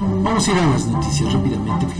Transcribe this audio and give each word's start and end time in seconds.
Vamos 0.00 0.46
a 0.46 0.52
ir 0.52 0.58
a 0.58 0.66
las 0.66 0.86
noticias 0.86 1.32
rápidamente. 1.32 1.86
La 1.86 1.94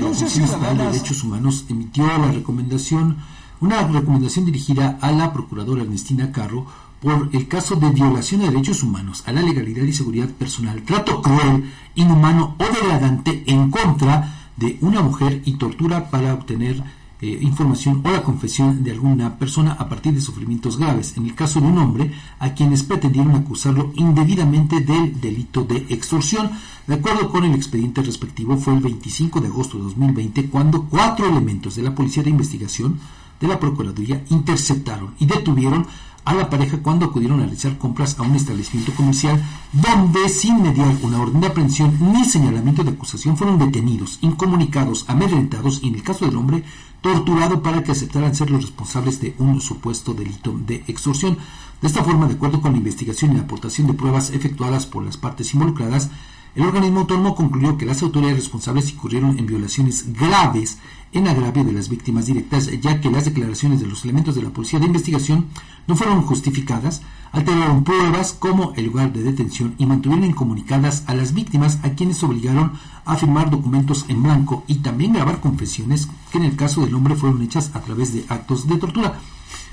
Comisión 0.00 0.76
de 0.76 0.84
Derechos 0.84 1.22
Humanos 1.22 1.64
emitió 1.68 2.04
la 2.04 2.32
recomendación, 2.32 3.18
una 3.60 3.86
recomendación 3.86 4.44
dirigida 4.46 4.98
a 5.00 5.12
la 5.12 5.32
Procuradora 5.32 5.82
Ernestina 5.82 6.32
Carro 6.32 6.66
por 7.00 7.28
el 7.32 7.46
caso 7.46 7.76
de 7.76 7.90
violación 7.90 8.40
de 8.40 8.50
derechos 8.50 8.82
humanos, 8.82 9.22
a 9.26 9.32
la 9.32 9.42
legalidad 9.42 9.84
y 9.84 9.92
seguridad 9.92 10.28
personal, 10.30 10.82
trato 10.82 11.22
cruel, 11.22 11.70
inhumano 11.94 12.56
o 12.58 12.64
degradante 12.64 13.44
en 13.46 13.70
contra 13.70 14.48
de 14.56 14.78
una 14.80 15.02
mujer 15.02 15.42
y 15.44 15.52
tortura 15.52 16.10
para 16.10 16.34
obtener 16.34 16.82
eh, 17.24 17.38
información 17.40 18.02
o 18.04 18.10
la 18.10 18.22
confesión 18.22 18.84
de 18.84 18.90
alguna 18.90 19.38
persona 19.38 19.72
a 19.72 19.88
partir 19.88 20.12
de 20.12 20.20
sufrimientos 20.20 20.76
graves, 20.76 21.16
en 21.16 21.24
el 21.24 21.34
caso 21.34 21.58
de 21.58 21.68
un 21.68 21.78
hombre 21.78 22.12
a 22.38 22.52
quienes 22.52 22.82
pretendieron 22.82 23.34
acusarlo 23.34 23.92
indebidamente 23.94 24.80
del 24.80 25.18
delito 25.22 25.62
de 25.64 25.86
extorsión. 25.88 26.50
De 26.86 26.96
acuerdo 26.96 27.30
con 27.30 27.44
el 27.44 27.54
expediente 27.54 28.02
respectivo, 28.02 28.58
fue 28.58 28.74
el 28.74 28.80
25 28.80 29.40
de 29.40 29.48
agosto 29.48 29.78
de 29.78 29.84
2020 29.84 30.50
cuando 30.50 30.82
cuatro 30.84 31.26
elementos 31.26 31.76
de 31.76 31.82
la 31.84 31.94
Policía 31.94 32.22
de 32.22 32.28
Investigación 32.28 32.98
de 33.40 33.48
la 33.48 33.58
Procuraduría 33.58 34.22
interceptaron 34.28 35.14
y 35.18 35.24
detuvieron 35.24 35.86
a 36.24 36.34
la 36.34 36.48
pareja 36.48 36.78
cuando 36.78 37.06
acudieron 37.06 37.40
a 37.40 37.44
realizar 37.44 37.76
compras 37.78 38.18
a 38.18 38.22
un 38.22 38.34
establecimiento 38.34 38.92
comercial 38.94 39.42
donde 39.72 40.28
sin 40.28 40.62
mediar 40.62 40.94
una 41.02 41.20
orden 41.20 41.40
de 41.40 41.48
aprehensión 41.48 41.96
ni 42.12 42.24
señalamiento 42.24 42.82
de 42.82 42.92
acusación 42.92 43.36
fueron 43.36 43.58
detenidos, 43.58 44.18
incomunicados, 44.22 45.04
amedrentados 45.08 45.80
y 45.82 45.88
en 45.88 45.96
el 45.96 46.02
caso 46.02 46.24
del 46.24 46.36
hombre 46.36 46.64
torturado 47.00 47.62
para 47.62 47.82
que 47.82 47.92
aceptaran 47.92 48.34
ser 48.34 48.50
los 48.50 48.62
responsables 48.62 49.20
de 49.20 49.34
un 49.38 49.60
supuesto 49.60 50.14
delito 50.14 50.58
de 50.66 50.84
extorsión. 50.86 51.36
De 51.82 51.88
esta 51.88 52.02
forma, 52.02 52.26
de 52.26 52.34
acuerdo 52.34 52.62
con 52.62 52.72
la 52.72 52.78
investigación 52.78 53.32
y 53.32 53.34
la 53.36 53.42
aportación 53.42 53.86
de 53.86 53.92
pruebas 53.92 54.30
efectuadas 54.30 54.86
por 54.86 55.04
las 55.04 55.18
partes 55.18 55.52
involucradas, 55.52 56.08
el 56.54 56.62
organismo 56.62 57.00
autónomo 57.00 57.34
concluyó 57.34 57.76
que 57.76 57.86
las 57.86 58.02
autoridades 58.02 58.38
responsables 58.38 58.90
incurrieron 58.92 59.38
en 59.38 59.46
violaciones 59.46 60.12
graves 60.12 60.78
en 61.12 61.28
agravio 61.28 61.64
de 61.64 61.72
las 61.72 61.88
víctimas 61.88 62.26
directas, 62.26 62.68
ya 62.80 63.00
que 63.00 63.10
las 63.10 63.24
declaraciones 63.24 63.80
de 63.80 63.86
los 63.86 64.04
elementos 64.04 64.34
de 64.34 64.42
la 64.42 64.50
Policía 64.50 64.78
de 64.78 64.86
Investigación 64.86 65.46
no 65.86 65.96
fueron 65.96 66.22
justificadas, 66.22 67.02
alteraron 67.32 67.84
pruebas 67.84 68.32
como 68.32 68.72
el 68.76 68.86
lugar 68.86 69.12
de 69.12 69.22
detención 69.22 69.74
y 69.78 69.86
mantuvieron 69.86 70.24
incomunicadas 70.24 71.04
a 71.06 71.14
las 71.14 71.34
víctimas 71.34 71.78
a 71.82 71.90
quienes 71.90 72.22
obligaron 72.22 72.72
a 73.04 73.16
firmar 73.16 73.50
documentos 73.50 74.04
en 74.08 74.22
blanco 74.22 74.64
y 74.66 74.76
también 74.76 75.12
grabar 75.12 75.40
confesiones 75.40 76.08
que 76.30 76.38
en 76.38 76.44
el 76.44 76.56
caso 76.56 76.84
del 76.84 76.94
hombre 76.94 77.16
fueron 77.16 77.42
hechas 77.42 77.70
a 77.74 77.80
través 77.80 78.12
de 78.12 78.24
actos 78.28 78.68
de 78.68 78.76
tortura. 78.76 79.18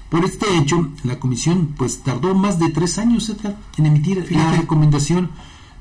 Por 0.09 0.25
este 0.25 0.57
hecho, 0.57 0.89
la 1.03 1.19
comisión 1.19 1.73
pues 1.77 1.99
tardó 2.03 2.35
más 2.35 2.59
de 2.59 2.69
tres 2.69 2.97
años 2.97 3.31
en 3.77 3.85
emitir 3.85 4.27
la 4.31 4.51
recomendación 4.51 5.29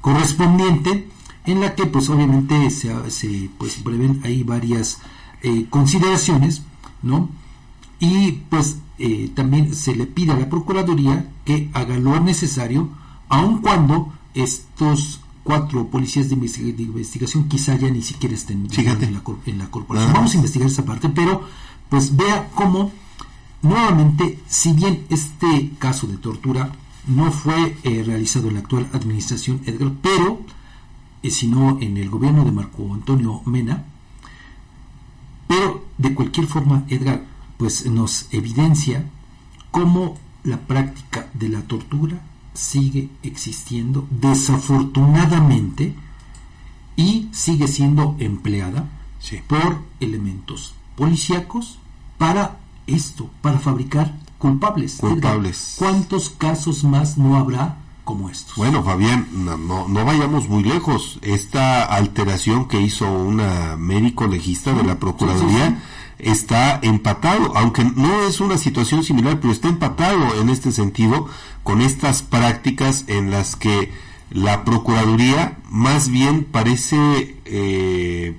correspondiente 0.00 1.08
en 1.46 1.60
la 1.60 1.74
que 1.74 1.86
pues 1.86 2.08
obviamente 2.08 2.70
se, 2.70 3.10
se 3.10 3.50
pues 3.58 3.76
prevén 3.76 4.20
ahí 4.24 4.42
varias 4.42 4.98
eh, 5.42 5.66
consideraciones 5.70 6.62
no 7.02 7.28
y 7.98 8.32
pues 8.48 8.78
eh, 8.98 9.30
también 9.34 9.74
se 9.74 9.94
le 9.94 10.06
pide 10.06 10.32
a 10.32 10.36
la 10.36 10.48
procuraduría 10.48 11.30
que 11.44 11.70
haga 11.72 11.96
lo 11.96 12.18
necesario 12.20 12.90
aun 13.28 13.60
cuando 13.60 14.12
estos 14.34 15.20
cuatro 15.42 15.88
policías 15.88 16.28
de, 16.28 16.34
investigación 16.34 17.48
quizá 17.48 17.76
ya 17.76 17.90
ni 17.90 18.02
siquiera 18.02 18.34
estén 18.34 18.68
en 18.70 19.14
la, 19.14 19.22
en 19.46 19.58
la 19.58 19.70
corporación. 19.70 20.12
Vamos 20.12 20.32
a 20.32 20.36
investigar 20.36 20.68
esa 20.68 20.84
parte 20.84 21.08
pero 21.08 21.42
pues 21.88 22.16
vea 22.16 22.50
cómo 22.54 22.92
nuevamente 23.62 24.38
si 24.46 24.72
bien 24.72 25.06
este 25.08 25.70
caso 25.78 26.06
de 26.06 26.16
tortura 26.16 26.72
no 27.06 27.32
fue 27.32 27.76
eh, 27.82 28.02
realizado 28.04 28.48
en 28.48 28.54
la 28.54 28.60
actual 28.60 28.88
administración 28.92 29.60
Edgar, 29.66 29.92
pero 30.02 30.40
eh, 31.22 31.30
sino 31.30 31.78
en 31.80 31.96
el 31.96 32.10
gobierno 32.10 32.44
de 32.44 32.52
Marco 32.52 32.92
Antonio 32.92 33.42
Mena. 33.44 33.84
Pero 35.46 35.84
de 35.98 36.14
cualquier 36.14 36.46
forma, 36.46 36.84
Edgar, 36.88 37.24
pues 37.56 37.86
nos 37.86 38.26
evidencia 38.32 39.04
cómo 39.70 40.16
la 40.44 40.58
práctica 40.58 41.28
de 41.34 41.48
la 41.48 41.62
tortura 41.62 42.20
sigue 42.54 43.10
existiendo 43.22 44.06
desafortunadamente 44.10 45.94
y 46.96 47.28
sigue 47.32 47.68
siendo 47.68 48.16
empleada 48.18 48.88
por 49.46 49.82
elementos 50.00 50.74
policíacos 50.96 51.78
para 52.18 52.58
esto, 52.94 53.30
para 53.42 53.58
fabricar 53.58 54.14
culpables. 54.38 54.96
Culpables. 54.96 55.76
¿Cuántos 55.78 56.30
casos 56.30 56.84
más 56.84 57.18
no 57.18 57.36
habrá 57.36 57.76
como 58.04 58.30
estos? 58.30 58.56
Bueno, 58.56 58.82
Fabián, 58.82 59.28
no, 59.32 59.88
no, 59.88 60.04
vayamos 60.04 60.48
muy 60.48 60.64
lejos. 60.64 61.18
Esta 61.22 61.84
alteración 61.84 62.66
que 62.66 62.80
hizo 62.80 63.10
una 63.10 63.76
médico 63.76 64.26
legista 64.26 64.72
de 64.72 64.82
la 64.82 64.98
Procuraduría 64.98 65.82
está 66.18 66.80
empatado, 66.82 67.56
aunque 67.56 67.84
no 67.84 68.22
es 68.26 68.40
una 68.40 68.58
situación 68.58 69.04
similar, 69.04 69.38
pero 69.40 69.52
está 69.52 69.68
empatado 69.68 70.40
en 70.40 70.48
este 70.48 70.72
sentido 70.72 71.28
con 71.62 71.80
estas 71.80 72.22
prácticas 72.22 73.04
en 73.06 73.30
las 73.30 73.56
que 73.56 73.92
la 74.30 74.64
Procuraduría 74.64 75.58
más 75.68 76.08
bien 76.08 76.44
parece... 76.44 77.36
Eh, 77.44 78.36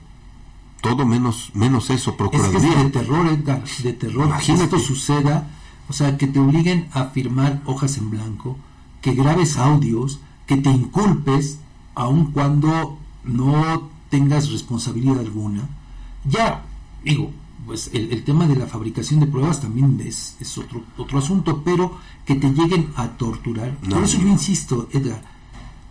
todo 0.82 1.06
menos 1.06 1.52
menos 1.54 1.90
eso 1.90 2.18
procuraduría 2.18 2.74
es 2.74 2.84
de 2.84 2.90
terror 2.90 3.28
Edgar 3.28 3.64
de 3.64 3.94
terror 3.94 4.38
que 4.38 4.54
esto 4.54 4.80
suceda 4.80 5.48
o 5.92 5.94
sea, 5.94 6.18
que 6.18 6.26
te 6.26 6.40
obliguen 6.40 6.88
a 6.94 7.08
firmar 7.08 7.62
hojas 7.66 7.98
en 7.98 8.10
blanco, 8.10 8.58
que 9.02 9.14
grabes 9.14 9.58
audios, 9.58 10.22
que 10.46 10.56
te 10.56 10.70
inculpes, 10.70 11.60
aun 11.96 12.32
cuando 12.32 12.98
no 13.26 13.90
tengas 14.10 14.50
responsabilidad 14.54 15.20
alguna. 15.20 15.68
Ya, 16.24 16.64
digo, 17.04 17.32
pues 17.66 17.90
el, 17.94 18.24
tema 18.24 18.48
de 18.48 18.56
la 18.56 18.68
fabricación 18.68 19.20
de 19.20 19.28
pruebas 19.28 19.60
también 19.60 20.00
es, 20.00 20.38
otro, 20.58 20.82
otro 20.98 21.20
asunto, 21.20 21.62
pero 21.62 21.98
que 22.26 22.36
te 22.36 22.52
lleguen 22.52 22.94
a 22.96 23.10
torturar. 23.10 23.76
Por 23.80 24.04
eso 24.04 24.18
yo 24.18 24.30
insisto, 24.30 24.88
Edgar, 24.94 25.22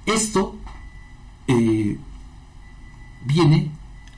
esto 0.06 0.56
eh, 1.46 1.98
viene 3.26 3.70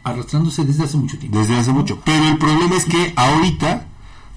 arrastrándose 0.05 0.65
desde 0.65 0.85
hace 0.85 0.97
mucho 0.97 1.19
tiempo. 1.19 1.39
Desde 1.39 1.57
hace 1.57 1.73
mucho. 1.73 2.01
Pero 2.05 2.29
el 2.29 2.39
problema 2.39 2.75
es 2.77 2.85
que 2.85 3.13
ahorita 3.17 3.87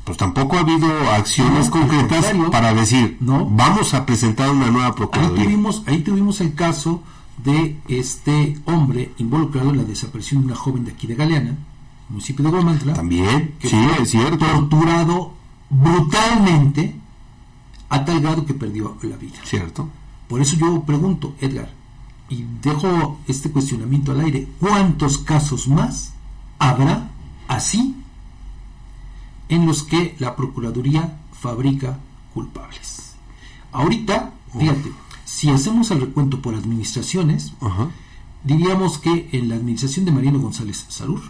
pues 0.06 0.20
tampoco 0.20 0.56
ha 0.56 0.60
habido 0.60 0.88
acciones 1.10 1.70
concretas 1.70 2.28
para 2.52 2.74
decir, 2.76 3.18
no, 3.22 3.50
vamos 3.50 3.96
a 3.96 4.06
presentar 4.06 4.52
una 4.52 4.70
nueva 4.70 4.94
procuraduría. 4.94 5.42
Ahí 5.42 5.48
tuvimos, 5.48 5.84
ahí 5.88 6.02
tuvimos 6.04 6.42
el 6.42 6.54
caso 6.54 7.02
de 7.44 7.78
este 7.88 8.60
hombre 8.66 9.14
involucrado 9.18 9.72
en 9.72 9.78
la 9.78 9.84
desaparición 9.84 10.42
de 10.42 10.48
una 10.48 10.56
joven 10.56 10.86
de 10.86 10.92
aquí 10.92 11.08
de 11.08 11.16
Galeana, 11.16 11.58
municipio 12.10 12.46
de 12.46 12.52
Guamantla. 12.52 12.94
También, 12.94 13.56
sí, 13.60 13.76
es 14.00 14.12
cierto. 14.12 14.46
Torturado 14.46 15.34
brutalmente 15.72 16.96
a 17.90 18.06
tal 18.06 18.22
grado 18.22 18.46
que 18.46 18.54
perdió 18.54 18.96
la 19.02 19.18
vida. 19.18 19.40
Cierto. 19.44 19.90
Por 20.28 20.40
eso 20.40 20.56
yo 20.56 20.84
pregunto, 20.84 21.34
Edgar, 21.42 21.72
y 22.30 22.46
dejo 22.62 23.20
este 23.28 23.52
cuestionamiento 23.52 24.12
al 24.12 24.22
aire, 24.22 24.48
¿cuántos 24.60 25.18
casos 25.18 25.68
más 25.68 26.14
habrá 26.60 27.12
así 27.48 27.96
en 29.50 29.66
los 29.66 29.84
que 29.84 30.16
la 30.20 30.36
Procuraduría 30.36 31.18
fabrica 31.32 32.00
culpables. 32.34 33.16
Ahorita, 33.72 34.34
fíjate, 34.58 34.92
si 35.26 35.50
hacemos 35.50 35.92
el 35.92 36.02
recuento 36.02 36.42
por 36.42 36.56
administraciones, 36.56 37.54
diríamos 38.44 38.98
que 38.98 39.30
en 39.32 39.50
la 39.50 39.56
administración 39.56 40.06
de 40.06 40.12
Mariano 40.12 40.40
González 40.40 40.86
Sarur, 40.90 41.22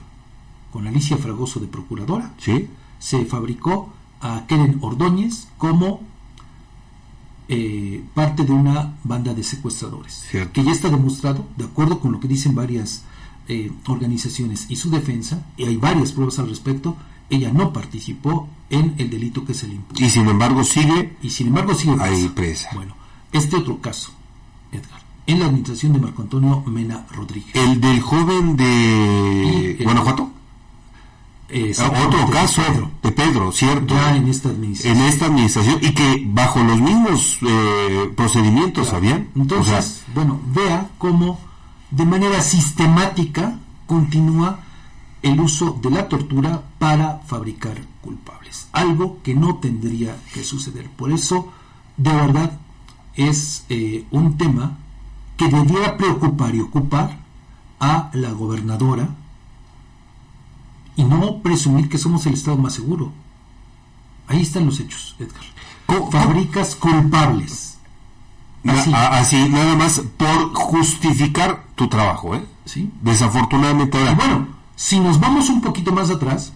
con 0.71 0.87
Alicia 0.87 1.17
Fragoso 1.17 1.59
de 1.59 1.67
Procuradora, 1.67 2.33
se 2.99 3.25
fabricó 3.25 3.93
a 4.21 4.45
Keren 4.47 4.79
Ordóñez 4.81 5.47
como 5.57 6.01
eh, 7.47 8.03
parte 8.13 8.43
de 8.43 8.51
una 8.51 8.97
banda 9.03 9.33
de 9.33 9.43
secuestradores, 9.43 10.25
que 10.53 10.63
ya 10.63 10.71
está 10.71 10.89
demostrado, 10.89 11.45
de 11.57 11.65
acuerdo 11.65 11.99
con 11.99 12.11
lo 12.11 12.19
que 12.19 12.27
dicen 12.27 12.55
varias 12.55 13.03
eh, 13.47 13.71
organizaciones 13.87 14.65
y 14.69 14.75
su 14.75 14.89
defensa, 14.89 15.45
y 15.57 15.65
hay 15.65 15.77
varias 15.77 16.11
pruebas 16.11 16.39
al 16.39 16.49
respecto, 16.49 16.95
ella 17.29 17.51
no 17.51 17.73
participó 17.73 18.47
en 18.69 18.95
el 18.97 19.09
delito 19.09 19.45
que 19.45 19.53
se 19.53 19.67
le 19.67 19.75
impuso. 19.75 20.03
Y 20.03 20.09
sin 20.09 20.27
embargo 20.27 20.63
sigue. 20.63 21.15
Y 21.21 21.29
sin 21.29 21.47
embargo 21.47 21.73
sigue 21.73 21.95
ahí 21.99 22.27
presa. 22.29 22.69
Bueno, 22.73 22.95
este 23.31 23.55
otro 23.55 23.79
caso, 23.81 24.11
Edgar, 24.71 25.01
en 25.27 25.39
la 25.39 25.45
administración 25.45 25.93
de 25.93 25.99
Marco 25.99 26.21
Antonio 26.21 26.63
Mena 26.67 27.05
Rodríguez. 27.11 27.55
El 27.55 27.81
del 27.81 28.01
joven 28.01 28.55
de 28.57 29.79
Guanajuato. 29.83 30.31
Ah, 31.47 32.05
otro 32.07 32.27
caso 32.31 32.61
de 33.03 33.11
Pedro, 33.11 33.51
¿cierto? 33.51 33.93
Ya 33.93 34.15
en 34.15 34.27
esta 34.27 34.49
administración. 34.49 34.97
En 34.97 35.03
esta 35.03 35.25
administración 35.27 35.77
y 35.81 35.93
que 35.93 36.23
bajo 36.27 36.63
los 36.63 36.81
mismos 36.81 37.37
eh, 37.43 38.11
procedimientos 38.15 38.93
habían. 38.93 39.29
Entonces, 39.35 40.03
bueno, 40.13 40.39
vea 40.47 40.89
cómo 40.97 41.39
de 41.91 42.05
manera 42.05 42.41
sistemática 42.41 43.59
continúa 43.85 44.59
el 45.21 45.39
uso 45.39 45.79
de 45.81 45.91
la 45.91 46.07
tortura 46.09 46.63
para 46.79 47.19
fabricar 47.27 47.77
culpables, 48.01 48.67
algo 48.71 49.19
que 49.21 49.35
no 49.35 49.57
tendría 49.57 50.17
que 50.33 50.43
suceder. 50.43 50.89
Por 50.89 51.11
eso, 51.11 51.51
de 51.97 52.11
verdad, 52.11 52.59
es 53.15 53.65
eh, 53.69 54.05
un 54.09 54.37
tema 54.37 54.77
que 55.37 55.47
debiera 55.47 55.95
preocupar 55.95 56.55
y 56.55 56.61
ocupar 56.61 57.17
a 57.79 58.09
la 58.13 58.31
gobernadora 58.31 59.09
y 60.95 61.03
no 61.03 61.41
presumir 61.41 61.89
que 61.89 61.97
somos 61.97 62.25
el 62.25 62.33
Estado 62.33 62.57
más 62.57 62.73
seguro. 62.73 63.11
Ahí 64.27 64.41
están 64.41 64.65
los 64.65 64.79
hechos, 64.79 65.15
Edgar. 65.19 65.43
Fabricas 66.11 66.75
culpables. 66.75 67.77
Así. 68.65 68.91
así. 68.93 69.49
nada 69.49 69.75
más 69.75 70.01
por 70.17 70.53
justificar 70.53 71.63
tu 71.75 71.87
trabajo, 71.87 72.33
¿eh? 72.35 72.43
Sí. 72.65 72.91
Desafortunadamente 73.01 73.97
ahora. 73.99 74.13
bueno, 74.13 74.47
si 74.75 74.99
nos 74.99 75.19
vamos 75.19 75.49
un 75.49 75.61
poquito 75.61 75.91
más 75.91 76.09
atrás, 76.09 76.53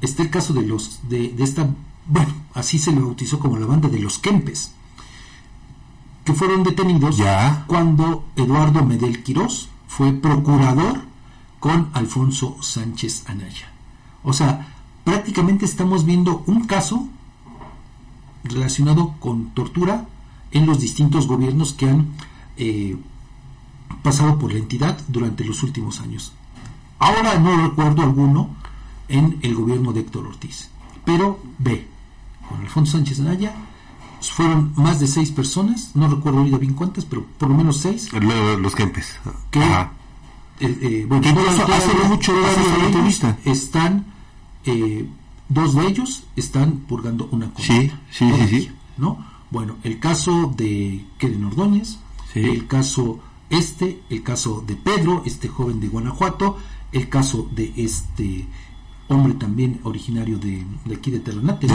está 0.00 0.22
el 0.22 0.30
caso 0.30 0.52
de 0.52 0.62
los 0.62 1.00
de, 1.08 1.30
de 1.30 1.42
esta, 1.42 1.68
bueno, 2.06 2.32
así 2.54 2.78
se 2.78 2.92
le 2.92 3.00
bautizó 3.00 3.40
como 3.40 3.58
la 3.58 3.66
banda 3.66 3.88
de 3.88 3.98
los 3.98 4.20
Kempes, 4.20 4.70
que 6.24 6.34
fueron 6.34 6.62
detenidos 6.62 7.16
ya. 7.16 7.64
cuando 7.66 8.24
Eduardo 8.36 8.84
Medel 8.84 9.22
Quirós 9.24 9.68
fue 9.88 10.12
procurador 10.12 11.02
con 11.64 11.88
Alfonso 11.94 12.58
Sánchez 12.60 13.24
Anaya. 13.26 13.72
O 14.22 14.34
sea, 14.34 14.68
prácticamente 15.02 15.64
estamos 15.64 16.04
viendo 16.04 16.44
un 16.46 16.66
caso 16.66 17.08
relacionado 18.44 19.14
con 19.18 19.54
tortura 19.54 20.04
en 20.50 20.66
los 20.66 20.78
distintos 20.78 21.26
gobiernos 21.26 21.72
que 21.72 21.88
han 21.88 22.08
eh, 22.58 22.98
pasado 24.02 24.38
por 24.38 24.52
la 24.52 24.58
entidad 24.58 24.98
durante 25.08 25.42
los 25.42 25.62
últimos 25.62 26.00
años. 26.00 26.34
Ahora 26.98 27.38
no 27.38 27.56
recuerdo 27.66 28.02
alguno 28.02 28.50
en 29.08 29.38
el 29.40 29.54
gobierno 29.54 29.94
de 29.94 30.00
Héctor 30.00 30.26
Ortiz, 30.26 30.68
pero 31.06 31.40
ve, 31.56 31.88
con 32.46 32.60
Alfonso 32.60 32.98
Sánchez 32.98 33.20
Anaya 33.20 33.54
fueron 34.20 34.74
más 34.76 35.00
de 35.00 35.06
seis 35.06 35.30
personas, 35.30 35.92
no 35.94 36.08
recuerdo 36.08 36.40
ahorita 36.40 36.58
bien 36.58 36.74
cuántas, 36.74 37.06
pero 37.06 37.24
por 37.38 37.48
lo 37.48 37.54
menos 37.54 37.78
seis. 37.78 38.12
los 38.12 38.74
Kempes. 38.74 39.18
Que, 39.50 39.62
eh, 40.60 40.78
eh, 40.82 41.06
bueno, 41.08 41.26
hace 41.28 42.08
mucho 42.08 42.32
entrevista. 42.86 43.38
están 43.44 44.06
eh, 44.64 45.06
dos 45.48 45.74
de 45.74 45.86
ellos 45.86 46.24
están 46.36 46.78
purgando 46.80 47.28
una 47.32 47.52
condena. 47.52 48.00
Sí, 48.10 48.26
sí, 48.26 48.46
sí, 48.48 48.70
¿no? 48.96 49.24
Bueno, 49.50 49.76
el 49.82 49.98
caso 49.98 50.52
de 50.56 51.04
Keren 51.18 51.44
Ordóñez, 51.44 51.98
el 52.34 52.66
caso 52.66 53.20
este, 53.50 54.02
el 54.10 54.22
caso 54.22 54.64
de 54.66 54.74
Pedro, 54.74 55.22
este 55.26 55.48
joven 55.48 55.80
de 55.80 55.88
Guanajuato, 55.88 56.58
el 56.92 57.08
caso 57.08 57.48
de 57.54 57.72
este 57.76 58.46
hombre 59.08 59.34
también 59.34 59.80
originario 59.84 60.38
de, 60.38 60.64
aquí 60.92 61.10
de 61.10 61.20
Terrenate, 61.20 61.66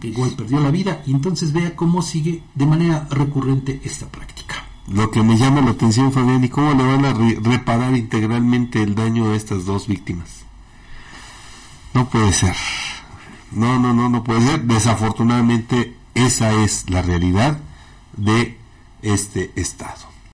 que 0.00 0.08
igual 0.08 0.30
perdió 0.36 0.60
la 0.60 0.70
vida, 0.70 1.02
y 1.06 1.12
entonces 1.12 1.52
vea 1.52 1.74
cómo 1.74 2.02
sigue 2.02 2.42
de 2.54 2.66
manera 2.66 3.08
recurrente 3.10 3.80
esta 3.82 4.06
práctica. 4.06 4.45
Lo 4.88 5.10
que 5.10 5.22
me 5.22 5.36
llama 5.36 5.62
la 5.62 5.72
atención, 5.72 6.12
Fabián, 6.12 6.44
¿y 6.44 6.48
cómo 6.48 6.72
le 6.74 6.84
van 6.84 7.04
a 7.04 7.12
reparar 7.12 7.96
integralmente 7.96 8.82
el 8.82 8.94
daño 8.94 9.30
a 9.30 9.36
estas 9.36 9.64
dos 9.64 9.88
víctimas? 9.88 10.44
No 11.92 12.08
puede 12.08 12.32
ser. 12.32 12.54
No, 13.50 13.78
no, 13.80 13.92
no, 13.92 14.08
no 14.08 14.22
puede 14.22 14.42
ser. 14.42 14.62
Desafortunadamente, 14.62 15.96
esa 16.14 16.52
es 16.52 16.88
la 16.88 17.02
realidad 17.02 17.58
de 18.16 18.58
este 19.02 19.50
Estado. 19.56 20.05